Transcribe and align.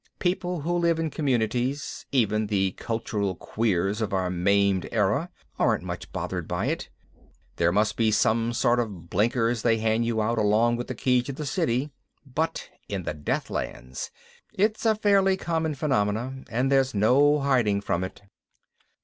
People 0.17 0.61
who 0.61 0.75
live 0.75 0.97
in 0.97 1.11
communities, 1.11 2.07
even 2.11 2.47
the 2.47 2.71
cultural 2.71 3.35
queers 3.35 4.01
of 4.01 4.13
our 4.13 4.31
maimed 4.31 4.89
era, 4.91 5.29
aren't 5.59 5.83
much 5.83 6.11
bothered 6.11 6.47
by 6.47 6.65
it 6.65 6.89
there 7.57 7.71
must 7.71 7.95
be 7.97 8.09
some 8.09 8.51
sort 8.51 8.79
of 8.79 9.11
blinkers 9.11 9.61
they 9.61 9.77
hand 9.77 10.03
you 10.03 10.19
out 10.19 10.39
along 10.39 10.75
with 10.75 10.87
the 10.87 10.95
key 10.95 11.21
to 11.21 11.31
the 11.33 11.45
city 11.45 11.91
but 12.25 12.67
in 12.89 13.03
the 13.03 13.13
Deathlands 13.13 14.09
it's 14.55 14.87
a 14.87 14.95
fairly 14.95 15.37
common 15.37 15.75
phenomenon 15.75 16.45
and 16.49 16.71
there's 16.71 16.95
no 16.95 17.37
hiding 17.41 17.79
from 17.79 18.03
it. 18.03 18.23